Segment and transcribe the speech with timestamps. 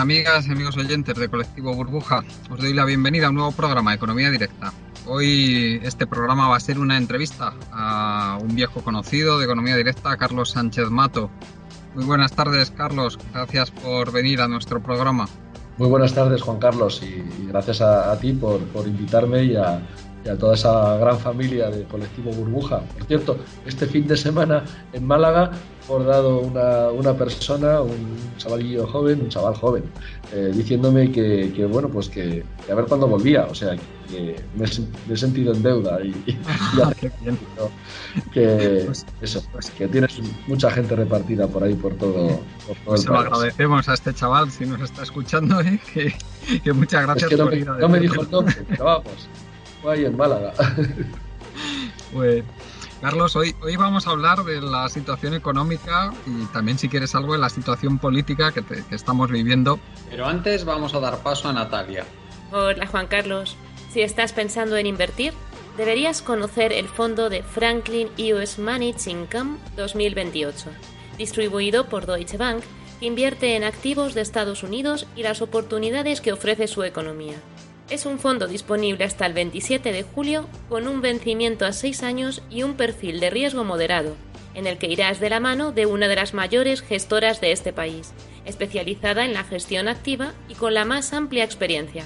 [0.00, 2.24] Amigas y amigos oyentes de Colectivo Burbuja.
[2.50, 4.72] Os doy la bienvenida a un nuevo programa, Economía Directa.
[5.06, 10.16] Hoy este programa va a ser una entrevista a un viejo conocido de Economía Directa,
[10.16, 11.30] Carlos Sánchez Mato.
[11.94, 13.18] Muy buenas tardes, Carlos.
[13.34, 15.28] Gracias por venir a nuestro programa.
[15.76, 19.82] Muy buenas tardes, Juan Carlos, y, gracias a, ti por, por invitarme y a,
[20.30, 22.80] a toda esa gran familia de Colectivo Burbuja.
[22.80, 24.64] Por cierto, este fin de semana
[24.94, 25.50] en Málaga
[25.90, 29.82] por dado una, una persona, un chavalillo joven, un chaval joven,
[30.32, 33.46] eh, diciéndome que, que, bueno, pues que, que, a ver cuándo volvía.
[33.50, 33.74] O sea,
[34.08, 34.66] que me,
[35.08, 36.38] me he sentido en deuda y, y,
[36.80, 37.36] Ah, qué bien.
[38.32, 42.28] que Pues- eso, pues que tienes mucha gente repartida por ahí por todo,
[42.68, 45.80] por todo Pues el se lo agradecemos a este chaval si nos está escuchando, ¿eh?
[45.92, 46.14] que,
[46.62, 48.54] que muchas Es gracias que no por me, ir a no me dijo el nombre,
[48.68, 49.28] pero vamos,
[49.82, 50.52] fue ahí en Málaga.
[52.12, 52.42] Pues,
[53.00, 57.32] Carlos, hoy, hoy vamos a hablar de la situación económica y también, si quieres algo,
[57.32, 59.80] de la situación política que, te- que estamos viviendo.
[60.10, 62.04] Pero antes vamos a dar paso a Natalia.
[62.52, 63.56] Hola Juan Carlos.
[63.90, 65.32] Si estás pensando en invertir,
[65.78, 70.68] deberías conocer el fondo de Franklin US Managed Income 2028,
[71.16, 72.62] distribuido por Deutsche Bank,
[73.00, 77.36] que invierte en activos de Estados Unidos y las oportunidades que ofrece su economía.
[77.90, 82.40] Es un fondo disponible hasta el 27 de julio con un vencimiento a 6 años
[82.48, 84.14] y un perfil de riesgo moderado,
[84.54, 87.72] en el que irás de la mano de una de las mayores gestoras de este
[87.72, 88.12] país,
[88.44, 92.04] especializada en la gestión activa y con la más amplia experiencia.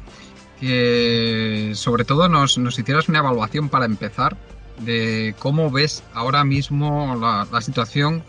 [0.59, 4.37] que, sobre todo, nos, nos hicieras una evaluación para empezar
[4.79, 8.23] de cómo ves ahora mismo la, situación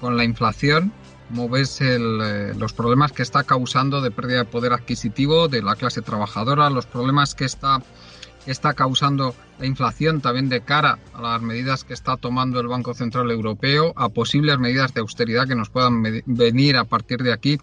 [0.00, 0.92] con la inflación,
[1.28, 5.76] cómo ves eh, los problemas que está causando de pérdida de poder adquisitivo de la
[5.76, 7.82] clase trabajadora, los problemas que está,
[8.46, 12.94] está causando la inflación también de cara a las medidas que está tomando el Banco
[12.94, 17.58] Central Europeo, a posibles medidas de austeridad que nos puedan venir a partir de aquí.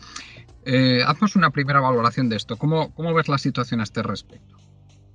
[0.66, 2.58] Eh, haznos una primera valoración de esto.
[2.58, 4.60] ¿Cómo, cómo ves la situación a este respecto?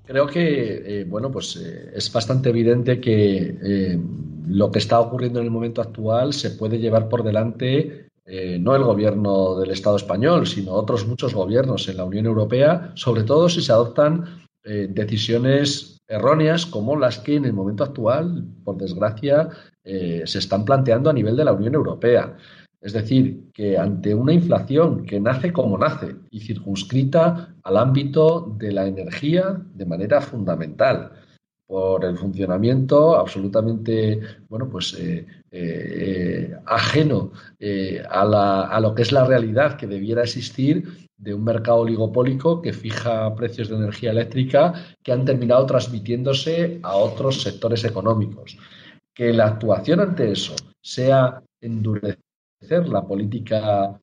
[0.06, 3.98] Creo que, eh, bueno, pues eh, es bastante evidente que eh,
[4.46, 8.82] lo que está ocurriendo en el momento actual se puede llevar por delante no el
[8.82, 13.60] gobierno del Estado español, sino otros muchos gobiernos en la Unión Europea, sobre todo si
[13.60, 19.48] se adoptan eh, decisiones erróneas como las que en el momento actual, por desgracia,
[19.84, 22.36] eh, se están planteando a nivel de la Unión Europea.
[22.80, 28.72] Es decir, que ante una inflación que nace como nace y circunscrita al ámbito de
[28.72, 31.12] la energía de manera fundamental,
[31.66, 35.26] por el funcionamiento absolutamente, bueno, pues eh,
[35.56, 41.78] eh, ajeno eh, a, lo que es la realidad que debiera existir de un mercado
[41.78, 48.58] oligopólico que fija precios de energía eléctrica que han terminado transmitiéndose a otros sectores económicos.
[49.14, 52.18] Que la actuación ante eso sea endurecer
[52.88, 53.96] la política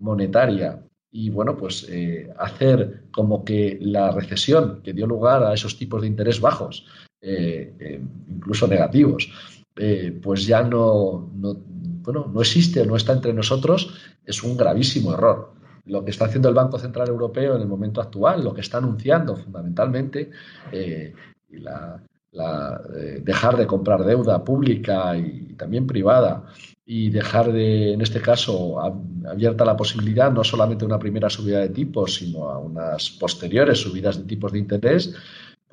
[0.00, 0.82] monetaria
[1.12, 6.00] y bueno, pues eh, hacer como que la recesión que dio lugar a esos tipos
[6.00, 6.84] de interés bajos,
[7.22, 9.30] incluso negativos,
[9.76, 11.54] eh, pues ya no, no,
[12.02, 15.52] bueno, no existe o no está entre nosotros, es un gravísimo error.
[15.86, 18.78] Lo que está haciendo el Banco Central Europeo en el momento actual, lo que está
[18.78, 20.30] anunciando fundamentalmente,
[20.70, 21.12] eh,
[21.50, 22.00] y la,
[22.32, 26.44] eh, dejar de comprar deuda pública y también privada
[26.84, 28.80] y dejar de, en este caso,
[29.28, 33.80] abierta la posibilidad no solamente de una primera subida de tipos, sino a unas posteriores
[33.80, 35.14] subidas de tipos de interés,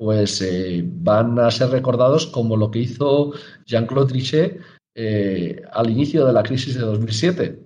[0.00, 3.34] pues eh, van a ser recordados como lo que hizo
[3.66, 4.58] Jean-Claude Trichet
[4.94, 7.60] eh, al inicio de la crisis de 2007.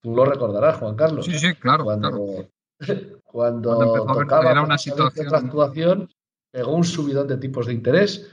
[0.00, 1.26] Tú lo recordarás, Juan Carlos.
[1.26, 1.82] Sí, sí, claro.
[1.82, 2.48] Cuando,
[2.78, 3.18] claro.
[3.24, 6.08] cuando, ver- tocaba era una situación- otra actuación
[6.52, 8.30] pegó un subidón de tipos de interés.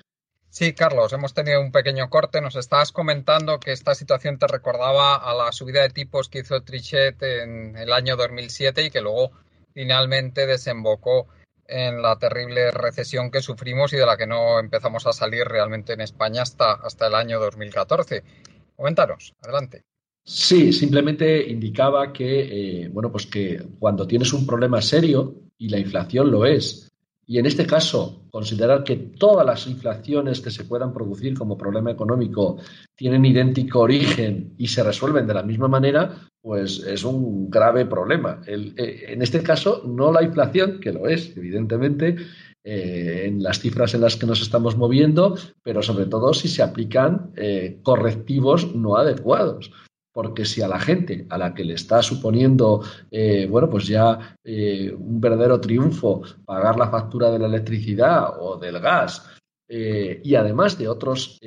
[0.50, 2.42] Sí, Carlos, hemos tenido un pequeño corte.
[2.42, 6.62] Nos estabas comentando que esta situación te recordaba a la subida de tipos que hizo
[6.62, 9.32] Trichet en el año 2007 y que luego
[9.74, 11.28] finalmente desembocó
[11.70, 15.94] en la terrible recesión que sufrimos y de la que no empezamos a salir realmente
[15.94, 18.24] en España hasta, hasta el año 2014.
[18.76, 19.84] Coméntanos, adelante.
[20.24, 25.78] Sí, simplemente indicaba que, eh, bueno, pues que cuando tienes un problema serio, y la
[25.78, 26.89] inflación lo es,
[27.30, 31.92] y en este caso, considerar que todas las inflaciones que se puedan producir como problema
[31.92, 32.58] económico
[32.96, 38.42] tienen idéntico origen y se resuelven de la misma manera, pues es un grave problema.
[38.48, 42.16] Eh, en este caso, no la inflación, que lo es, evidentemente,
[42.64, 46.64] eh, en las cifras en las que nos estamos moviendo, pero sobre todo si se
[46.64, 47.32] aplican
[47.84, 49.70] correctivos no adecuados
[50.12, 54.38] porque si a la gente a la que le está suponiendo, eh, bueno, pues ya
[54.44, 59.30] eh, un verdadero triunfo pagar la factura de la electricidad o del gas,
[59.68, 61.40] eh, y además de otros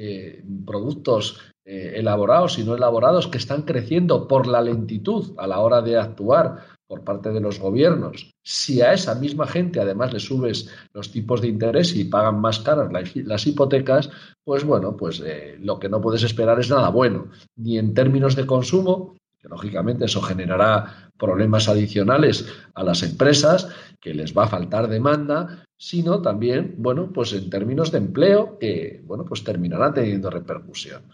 [0.65, 5.97] productos elaborados y no elaborados que están creciendo por la lentitud a la hora de
[5.97, 11.11] actuar por parte de los gobiernos, si a esa misma gente además le subes los
[11.11, 14.11] tipos de interés y pagan más caras las hipotecas,
[14.45, 18.37] pues bueno, pues eh, lo que no puedes esperar es nada bueno, ni en términos
[18.37, 24.49] de consumo, que lógicamente eso generará problemas adicionales a las empresas, que les va a
[24.49, 30.29] faltar demanda, sino también, bueno, pues en términos de empleo, que, bueno, pues terminará teniendo
[30.29, 31.05] repercusión.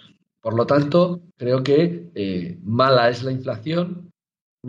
[0.41, 4.08] Por lo tanto, creo que eh, mala es la inflación,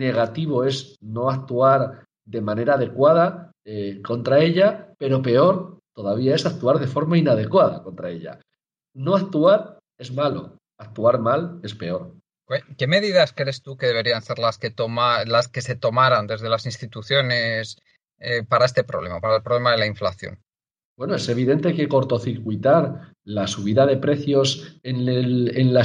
[0.00, 6.78] negativo es no actuar de manera adecuada eh, contra ella, pero peor todavía es actuar
[6.78, 8.40] de forma inadecuada contra ella.
[8.94, 12.14] No actuar es malo, actuar mal es peor.
[12.76, 16.48] ¿Qué medidas crees tú que deberían ser las que, toma, las que se tomaran desde
[16.48, 17.76] las instituciones
[18.18, 20.40] eh, para este problema, para el problema de la inflación?
[20.96, 25.76] Bueno, es evidente que cortocircuitar la subida de precios en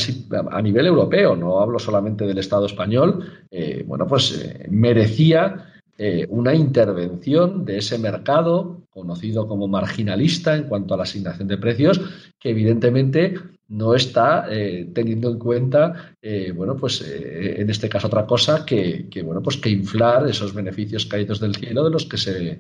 [0.52, 6.26] a nivel europeo, no hablo solamente del Estado español, eh, bueno, pues eh, merecía eh,
[6.30, 12.02] una intervención de ese mercado conocido como marginalista en cuanto a la asignación de precios,
[12.40, 13.36] que evidentemente
[13.68, 14.48] no está
[14.94, 16.14] teniendo en cuenta,
[16.54, 21.08] bueno, pues en este caso otra cosa que, que, bueno, pues que inflar esos beneficios
[21.08, 22.60] caídos del cielo de los que se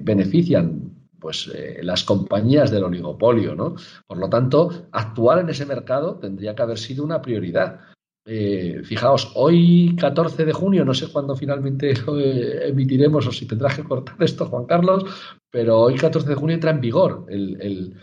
[0.00, 3.74] benefician pues eh, las compañías del oligopolio, ¿no?
[4.06, 7.80] Por lo tanto, actuar en ese mercado tendría que haber sido una prioridad.
[8.24, 13.76] Eh, fijaos, hoy 14 de junio, no sé cuándo finalmente lo emitiremos o si tendrás
[13.76, 15.04] que cortar esto, Juan Carlos,
[15.50, 17.94] pero hoy 14 de junio entra en vigor el,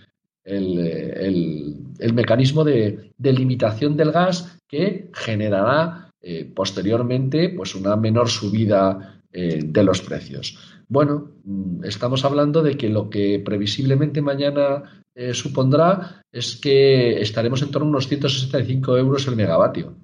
[2.13, 10.01] mecanismo de, limitación del gas que generará eh, posteriormente pues una menor subida de los
[10.01, 10.57] precios.
[10.87, 17.61] Bueno, mm, estamos hablando de que lo que previsiblemente mañana eh, supondrá es que estaremos
[17.61, 19.95] en torno a unos 165 euros el megavatio.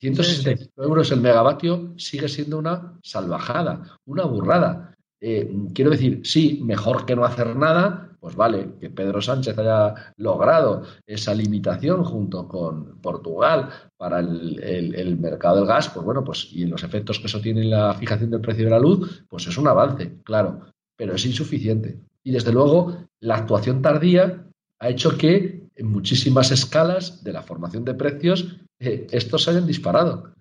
[0.00, 4.94] 165 euros el megavatio sigue siendo una salvajada, una burrada.
[5.20, 10.12] Eh, quiero decir, sí, mejor que no hacer nada, pues vale, que Pedro Sánchez haya
[10.18, 16.66] logrado esa limitación junto con Portugal para el, mercado del gas, pues bueno, pues y
[16.66, 19.56] los efectos que eso tiene en la fijación del precio de la luz, pues es
[19.56, 20.60] un avance, claro,
[20.94, 21.98] pero es insuficiente.
[22.22, 24.44] Y desde luego, la actuación tardía
[24.78, 29.66] ha hecho que en muchísimas escalas de la formación de precios eh, estos se hayan
[29.66, 30.34] disparado.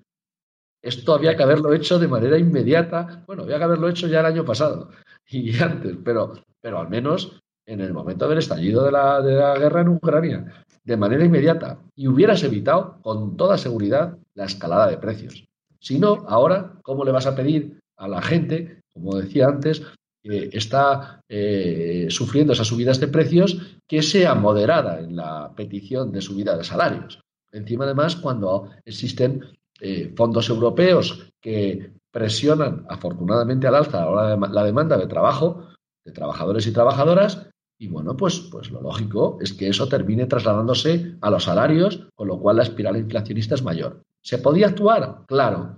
[0.82, 3.24] Esto había que haberlo hecho de manera inmediata.
[3.25, 4.89] Bueno, había que haberlo hecho ya el año pasado
[5.29, 9.57] y antes, pero, pero al menos en el momento del estallido de la, de la
[9.57, 14.97] guerra en Ucrania de manera inmediata y hubieras evitado con toda seguridad la escalada de
[14.97, 15.45] precios.
[15.79, 19.81] Si no, ahora, ¿cómo le vas a pedir a la gente, como decía antes,
[20.24, 26.21] que está eh, sufriendo esas subidas de precios, que sea moderada en la petición de
[26.21, 27.19] subida de salarios?
[27.51, 29.43] Encima, además, cuando existen
[29.81, 35.67] eh, fondos europeos que presionan afortunadamente al alza la demanda de trabajo
[36.05, 37.47] de trabajadores y trabajadoras
[37.79, 42.27] y bueno, pues, pues lo lógico es que eso termine trasladándose a los salarios, con
[42.27, 44.01] lo cual la espiral inflacionista es mayor.
[44.24, 45.25] ¿Se podía actuar?
[45.27, 45.77] Claro,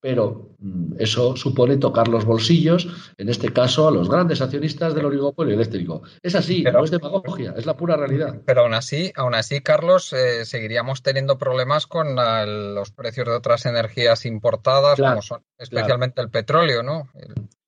[0.00, 2.88] pero mm, eso supone tocar los bolsillos,
[3.18, 6.02] en este caso a los grandes accionistas del oligopolio eléctrico.
[6.22, 8.40] Es así, pero, no es demagogia, es la pura realidad.
[8.44, 13.66] Pero aún así, aún así, Carlos, eh, seguiríamos teniendo problemas con los precios de otras
[13.66, 17.08] energías importadas, como son especialmente el petróleo, ¿no?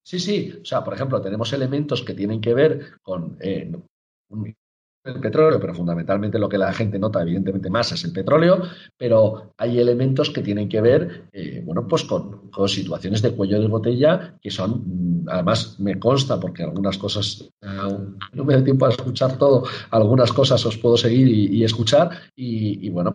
[0.09, 0.55] Sí, sí.
[0.63, 3.71] O sea, por ejemplo, tenemos elementos que tienen que ver con eh,
[5.05, 8.63] el petróleo, pero fundamentalmente lo que la gente nota, evidentemente, más es el petróleo,
[8.97, 13.69] pero hay elementos que tienen que ver, eh, bueno, pues con, situaciones de cuello de
[13.69, 17.47] botella que son, mm, además me consta, porque algunas cosas,
[18.33, 22.89] no me da tiempo a escuchar todo, algunas cosas os puedo seguir y, escuchar, y,
[22.89, 23.15] bueno,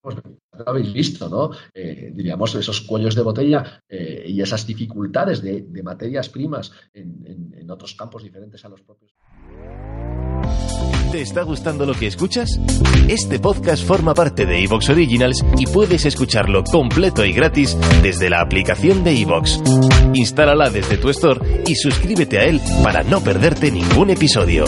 [0.00, 1.50] pues lo habéis visto, ¿no?
[1.74, 7.94] Eh, diríamos esos cuellos de botella eh, y esas dificultades de, materias primas en otros
[7.94, 9.12] campos diferentes a los propios.
[11.10, 12.60] ¿Te está gustando lo que escuchas?
[13.08, 18.42] Este podcast forma parte de Evox Originals y puedes escucharlo completo y gratis desde la
[18.42, 19.62] aplicación de Evox.
[20.12, 24.66] Instálala desde tu store y suscríbete a él para no perderte ningún episodio.